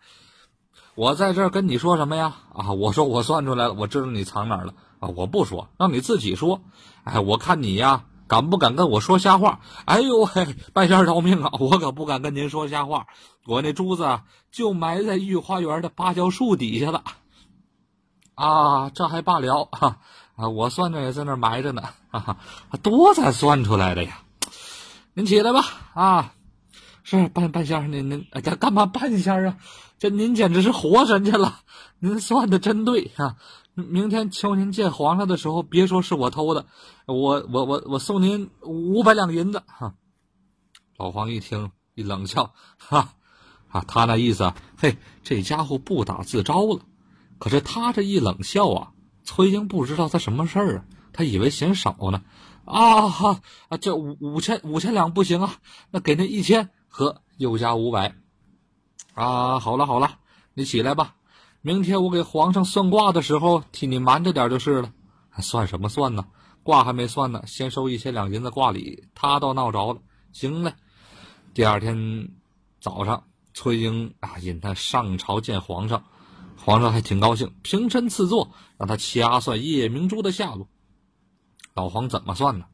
[0.96, 2.34] 我在这儿跟你说什么呀？
[2.52, 5.08] 啊，我说我算出来了，我知道你藏哪儿了啊！
[5.14, 6.60] 我不说，让你自己说。
[7.04, 9.60] 哎，我看你呀，敢不敢跟我说瞎话？
[9.84, 11.52] 哎呦喂，半仙饶命啊！
[11.60, 13.06] 我可不敢跟您说瞎话。
[13.44, 14.18] 我那珠子
[14.50, 17.04] 就埋在御花园的芭蕉树底下了。
[18.34, 19.98] 啊，这还罢了啊！
[20.34, 21.82] 啊，我算着也在那儿埋着呢。
[22.10, 22.38] 哈哈，
[22.82, 24.22] 多才算出来的呀！
[25.18, 26.35] 您起来吧，啊，
[27.02, 29.57] 是半半仙儿，您您干干嘛半仙儿啊？
[29.98, 31.61] 这您简直是活神仙了，
[31.98, 33.37] 您算的真对啊！
[33.72, 36.66] 明天求您见皇上的时候，别说是我偷的，
[37.07, 39.62] 我我我我送您五百两银子。
[39.66, 39.94] 哈，
[40.98, 43.14] 老黄一听一冷笑，哈，
[43.68, 46.81] 啊，他那意思啊，嘿，这家伙不打自招了。
[47.38, 48.92] 可是他这一冷笑啊，
[49.24, 52.22] 崔英不知道他什么事儿啊，他以为嫌少呢。
[52.66, 53.79] 啊哈啊！
[53.79, 55.55] 这五五千五千两不行啊，
[55.90, 58.16] 那给那一千和又加五百。
[59.14, 60.18] 啊，好了好了，
[60.52, 61.14] 你起来吧。
[61.62, 64.92] 明天我给皇上算卦的时候，替你瞒着点就是了。
[65.38, 66.26] 算什么算呢？
[66.64, 70.00] 卦还没算呢，先收一千两银子挂礼，他倒闹着了。
[70.33, 70.74] 行嘞。
[71.55, 72.31] 第二天
[72.81, 73.24] 早上，
[73.55, 76.05] 崔英啊引他上朝见皇上，
[76.57, 80.68] 皇上还挺高兴，平身赐座，让他掐算夜明珠的下落。
[81.76, 82.64] 老黄怎么算呢？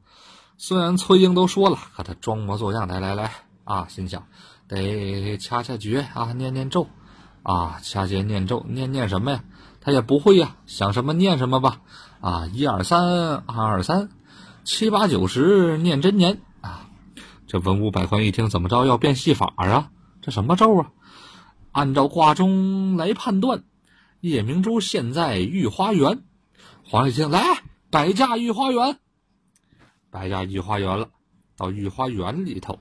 [0.57, 3.31] 虽然崔英都说了，可他装模作样来来来
[3.65, 4.27] 啊，心想
[4.69, 6.87] 得掐掐诀啊，念念咒
[7.43, 9.43] 啊，掐诀念咒，念念什么呀？
[9.81, 11.81] 他也不会呀，想什么念什么吧
[12.21, 14.09] 啊，一二三，二二三，
[14.63, 16.87] 七八九十，念真言啊。
[17.45, 19.89] 这文武百官一听，怎么着要变戏法啊？
[20.21, 20.91] 这什么咒啊？
[21.73, 23.63] 按照卦中来判断，
[24.21, 26.21] 夜明珠现在御花园。
[26.85, 27.62] 皇上一听，来。
[27.93, 28.97] 摆驾御花园，
[30.09, 31.11] 摆驾御花园了。
[31.55, 32.79] 到御花园里头，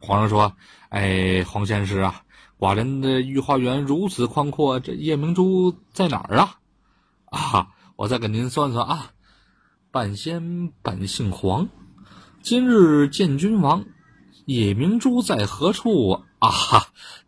[0.00, 0.56] 皇上说
[0.90, 2.22] ：“哎，黄仙师啊，
[2.58, 6.58] 寡人的御花园如此宽阔，这夜明珠在哪儿啊？”
[7.30, 9.12] 啊，我再给您算算啊。
[9.92, 11.68] 半仙本姓黄，
[12.42, 13.84] 今日见君王，
[14.44, 16.50] 夜明珠在何处啊？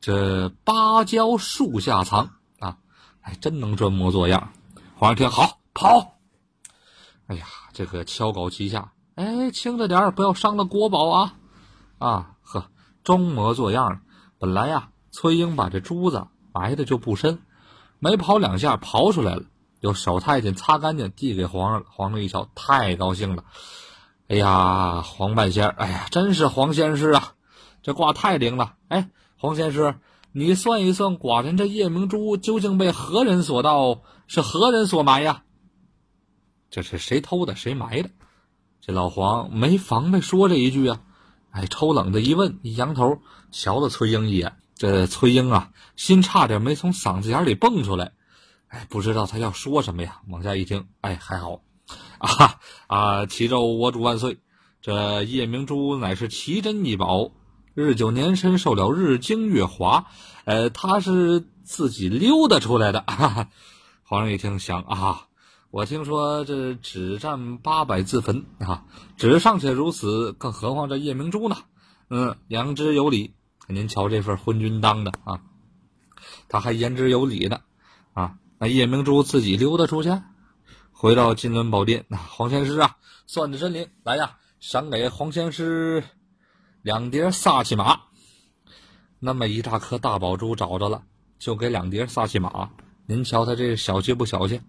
[0.00, 2.78] 这芭蕉树下藏啊！
[3.20, 4.52] 还真能装模作样。
[4.96, 6.17] 皇上听好，跑。
[7.28, 11.34] 哎呀，这个敲搞旗下，哎，轻着点不要伤了国宝啊！
[11.98, 12.70] 啊呵，
[13.04, 14.00] 装模作样。
[14.38, 17.42] 本来呀，崔英把这珠子埋的就不深，
[17.98, 19.42] 没刨两下刨出来了，
[19.80, 21.84] 有手太监擦干净，递给皇上。
[21.90, 23.44] 皇上一瞧，太高兴了。
[24.28, 27.34] 哎呀，黄半仙，哎呀，真是黄仙师啊！
[27.82, 28.72] 这卦太灵了。
[28.88, 29.96] 哎，黄仙师，
[30.32, 34.00] 你算一算，寡人这夜明珠究竟被何人所盗？
[34.26, 35.42] 是何人所埋呀？
[36.70, 37.56] 这是谁偷的？
[37.56, 38.10] 谁埋的？
[38.80, 41.00] 这老黄没防备说这一句啊！
[41.50, 44.56] 哎，抽冷子一问，一扬头瞧了崔英一眼。
[44.74, 48.12] 这崔英啊，心差点没从嗓子眼里蹦出来。
[48.68, 50.20] 哎，不知道他要说什么呀？
[50.28, 51.62] 往下一听，哎，还好。
[52.18, 53.26] 啊啊！
[53.26, 54.38] 齐州我主万岁！
[54.80, 57.32] 这夜明珠乃是奇珍异宝，
[57.74, 60.06] 日久年深，受了日精月华。
[60.44, 63.00] 呃，他是自己溜达出来的。
[63.08, 63.48] 哈哈
[64.02, 65.27] 皇上一听，想啊。
[65.78, 68.84] 我听说这只占八百字坟啊，
[69.16, 71.56] 纸尚且如此，更何况这夜明珠呢？
[72.10, 73.36] 嗯，言之有理。
[73.68, 75.40] 您瞧这份昏君当的啊，
[76.48, 77.60] 他还言之有理呢
[78.12, 78.38] 啊。
[78.58, 80.10] 那夜明珠自己溜达出去，
[80.90, 82.96] 回到金銮宝殿，那黄仙师啊，
[83.28, 86.02] 算的真灵，来呀，赏给黄仙师
[86.82, 88.00] 两碟萨其玛。
[89.20, 91.04] 那么一大颗大宝珠找着了，
[91.38, 92.68] 就给两碟萨其玛。
[93.06, 94.60] 您瞧他这小气不小气？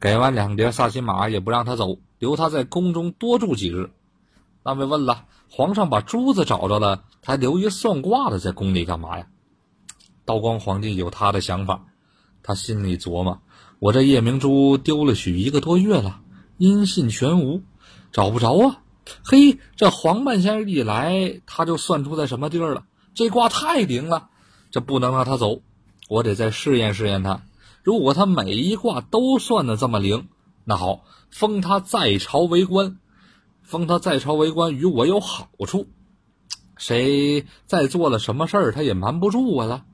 [0.00, 3.90] 给完两叠萨其马，也不让他走，留他在宫中多住几日。
[4.62, 9.26] 那位问了，皇上把珠子找着了，他留一算卦的在宫里干嘛呀？
[10.24, 11.86] 道光皇帝有他的想法，
[12.42, 13.40] 他心里琢磨：
[13.80, 16.20] 我这夜明珠丢了许一个多月了，
[16.58, 17.62] 音信全无，
[18.12, 18.82] 找不着啊！
[19.24, 22.84] 嘿，这黄半仙一来，他就算出在什么地儿了。
[23.14, 24.28] 这卦太灵了，
[24.70, 25.62] 这不能让他走，
[26.08, 27.42] 我得再试验试验他。
[27.88, 30.28] 如果他每一卦都算的这么灵，
[30.66, 32.98] 那好，封他在朝为官，
[33.62, 35.86] 封他在朝为官，与我有好处。
[36.76, 39.86] 谁再做了什么事儿，他也瞒不住我了。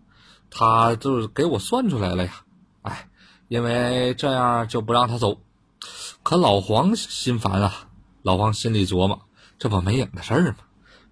[0.51, 2.45] 他就是给我算出来了呀。
[2.83, 3.09] 哎，
[3.47, 5.39] 因为这样就不让他走。
[6.25, 7.87] 可老黄心烦啊，
[8.23, 9.21] 老黄心里琢磨：
[9.57, 10.57] 这不没影的事儿吗？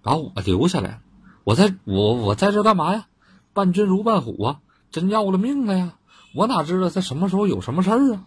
[0.01, 0.99] 把我留下来，
[1.45, 3.07] 我在我我在这干嘛呀？
[3.53, 4.59] 伴君如伴虎啊，
[4.91, 5.93] 真要了命了呀！
[6.35, 8.23] 我哪知道他什么时候有什么事儿啊？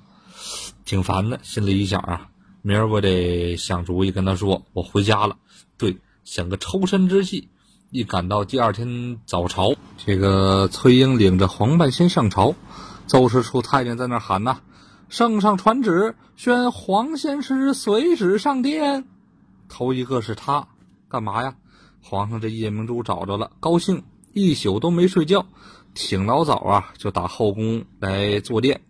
[0.84, 2.28] 挺烦的，心里一想啊，
[2.62, 5.36] 明儿我得想主意跟他说，我回家了。
[5.76, 7.48] 对，想个抽身之计。
[7.90, 12.54] 一赶到第二天早朝，这个崔英领着黄半仙上朝，
[13.06, 14.60] 奏事处太监在那喊呐
[15.08, 19.04] ：“圣上传旨，宣黄仙师随旨上殿。”
[19.68, 20.68] 头一个是他，
[21.08, 21.54] 干嘛呀？
[22.02, 25.46] 皇上这夜明珠找着了，高兴，一宿都没睡觉。
[25.96, 28.82] 挺老早啊，就打后宫来坐殿，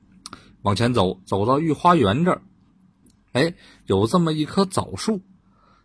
[0.63, 2.43] 往前走，走到御花园这儿，
[3.33, 3.55] 哎，
[3.87, 5.23] 有这么一棵枣树。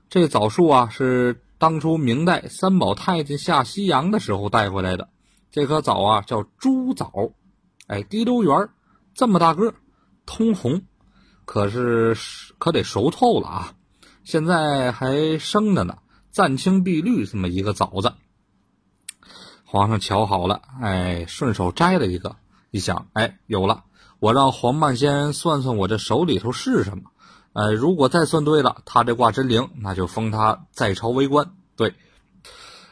[0.09, 5.09] 这枣树啊，是当初明代三宝太监下西洋的时候带回来的。
[5.51, 7.13] 这棵枣啊，叫朱枣，
[7.85, 8.69] 哎，滴溜圆
[9.13, 9.75] 这么大个，
[10.25, 10.81] 通红，
[11.45, 12.17] 可是
[12.57, 13.73] 可得熟透了啊，
[14.23, 15.99] 现在还生着呢，
[16.31, 18.11] 湛青碧绿这么一个枣子。
[19.71, 22.35] 皇上瞧好了，哎，顺手摘了一个，
[22.71, 23.85] 一想，哎，有了，
[24.19, 27.03] 我让黄半仙算算我这手里头是什么，
[27.53, 31.53] 哎，如果再算对了，他这卦真灵，那就封他在朝为官。
[31.77, 31.95] 对，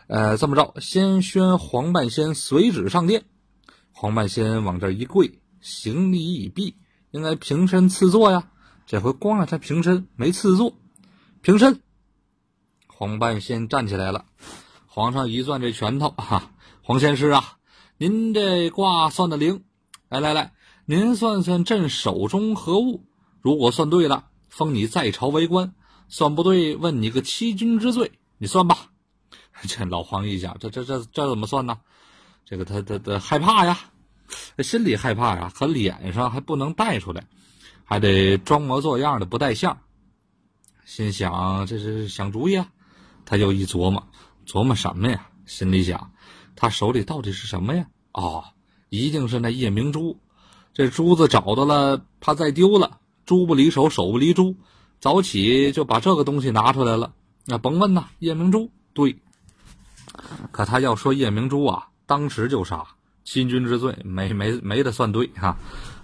[0.08, 3.26] 呃，这么着，先宣黄半仙随旨上殿，
[3.92, 6.78] 黄半仙往这一跪，行礼已毕，
[7.12, 8.48] 应该平身赐座呀。
[8.86, 10.78] 这回光让他平身，没赐座，
[11.42, 11.82] 平身。
[12.88, 14.24] 黄半仙站起来了，
[14.88, 16.52] 皇上一攥这拳头，哈。
[16.90, 17.60] 黄仙师啊，
[18.00, 19.64] 您这卦算的灵，
[20.10, 20.54] 来来来，
[20.88, 23.06] 您算算朕手中何物？
[23.42, 25.68] 如果算对了，封你在朝为官；
[26.08, 28.14] 算不对，问你个欺君之罪。
[28.40, 28.90] 你算吧。
[29.70, 31.78] 这老黄一想，这这这这怎么算呢？
[32.44, 33.78] 这个他他他害怕呀，
[34.58, 37.24] 心里害怕呀，可脸上还不能带出来，
[37.86, 39.78] 还得装模作样的不带相。
[40.86, 42.68] 心想这是想主意啊，
[43.26, 44.08] 他就一琢磨，
[44.48, 45.30] 琢磨什么呀？
[45.46, 46.12] 心里想。
[46.60, 47.88] 他手里到底是什么呀？
[48.12, 48.44] 哦，
[48.90, 50.20] 一定是那夜明珠。
[50.74, 53.00] 这珠子找到了，怕再丢了。
[53.26, 54.58] 珠不离手，手不离珠。
[55.00, 57.14] 早起就把这个东西拿出来了。
[57.46, 59.18] 那甭问呐，夜明珠对。
[60.52, 62.86] 可他要说夜明珠啊，当时就杀，
[63.24, 65.58] 欺君之罪，没没没得算对哈。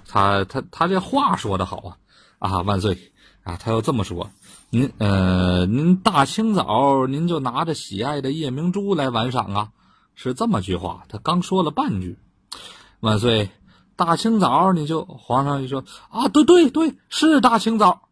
[0.07, 1.97] 他他他这话说的好啊
[2.39, 3.11] 啊万岁
[3.43, 3.57] 啊！
[3.57, 4.31] 他要这么说，
[4.69, 9.71] 您呃您大清早您就拿着喜爱的夜明珠来玩赏啊。
[10.15, 12.17] 是这么句话，他刚说了半句，
[13.01, 13.51] 万岁！
[13.97, 18.10] 大清早你就皇上一说啊，对对对，是大清早。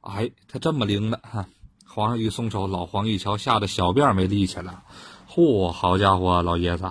[0.00, 1.46] 哎，他这么灵的哈！
[1.86, 4.82] 皇上一松手，老黄一瞧，吓得小辫没立起来。
[5.28, 6.90] 嚯，好家伙，老爷子，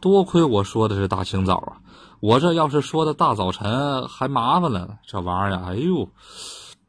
[0.00, 1.80] 多亏我说的是大清早啊！
[2.20, 4.98] 我这要是说的大早晨，还麻烦了呢。
[5.06, 6.10] 这玩意儿，哎呦，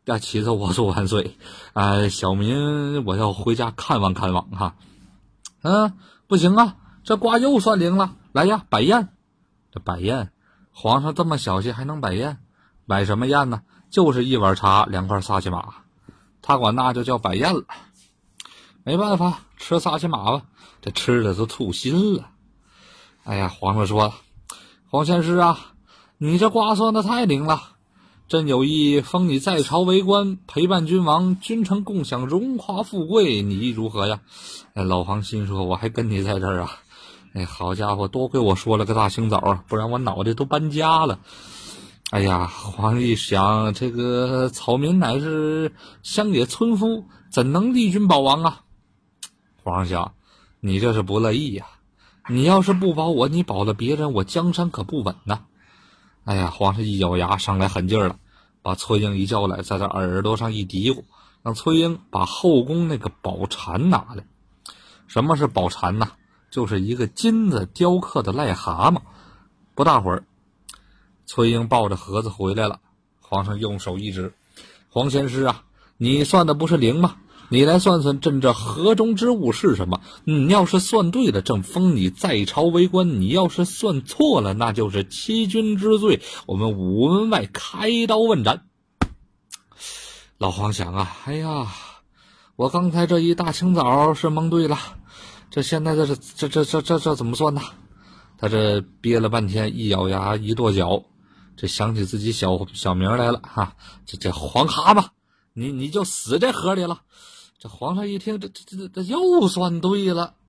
[0.03, 0.73] 要气死我！
[0.73, 1.37] 祝万岁！
[1.71, 4.75] 哎，小民我要回家看望看望哈。
[5.61, 5.93] 嗯，
[6.27, 6.75] 不行啊。
[7.09, 9.09] 这卦又算灵了，来呀，摆宴！
[9.71, 10.31] 这摆宴，
[10.71, 12.37] 皇上这么小气还能摆宴？
[12.85, 13.63] 摆什么宴呢？
[13.89, 15.73] 就是一碗茶，两块萨其马，
[16.43, 17.63] 他管那就叫摆宴了。
[18.83, 20.43] 没办法，吃萨其马吧，
[20.83, 22.29] 这吃的都吐心了。
[23.23, 24.13] 哎呀，皇上说
[24.87, 25.57] ：“黄仙师啊，
[26.19, 27.59] 你这卦算的太灵了，
[28.27, 34.21] 朕有意封你在朝为官，陪伴君王，君臣共享荣华富贵，你意如何呀？”
[34.75, 36.69] 哎，老黄心说：“我还跟你在这儿啊。”
[37.33, 41.19] 哎，好家伙，多亏我说了个大清早啊，不然我脑袋都搬家了。
[42.09, 48.61] 哎呀，皇上一想，这个草民乃是乡野村夫，怎能立君保王啊？
[49.63, 50.13] 皇上想，
[50.59, 51.67] 你这是不乐意呀？
[52.27, 55.41] 你要是不保我，你保了别人，我江山可不稳呐。
[56.25, 58.15] 哎呀，皇上一咬牙，上来狠劲儿了，
[58.63, 61.03] 把崔英一叫来，在他耳朵上一嘀咕，
[61.43, 64.23] 让崔英把后宫那个宝蟾拿来。
[65.05, 66.13] 什么是宝蟾呐？
[66.51, 69.01] 就是一个金子雕刻的癞蛤蟆，
[69.75, 70.23] 不大会儿，
[71.25, 72.79] 崔英抱着盒子回来了。
[73.19, 74.33] 皇上用手一指
[74.89, 75.63] ：“黄仙师啊，
[75.97, 77.17] 你算的不是灵吗？
[77.51, 80.01] 你来算算朕这盒中之物是什么？
[80.23, 86.21] 你要是算对了，朕封你在朝为官；你要是算错了，那就是欺君之罪。
[86.45, 88.65] 我们午门外开刀问斩。”
[90.37, 91.67] 老黄想啊，哎呀，
[92.55, 94.77] 我刚才这一大清早是蒙对了，
[95.51, 97.61] 这现在这是这这这这这怎么算呢？
[98.37, 101.03] 他这憋了半天，一咬牙，一跺脚，
[101.57, 103.75] 这想起自己小小名来了哈，
[104.05, 105.07] 这这黄蛤蟆，
[105.53, 107.01] 你你就死这河里了。
[107.57, 110.35] 这皇上一听，这这这这又算对了。